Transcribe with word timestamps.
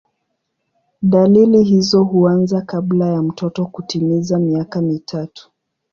Dalili 1.01 1.63
hizo 1.63 2.03
huanza 2.03 2.61
kabla 2.61 3.07
ya 3.09 3.21
mtoto 3.21 3.65
kutimiza 3.65 4.39
miaka 4.39 4.81
mitatu. 4.81 5.51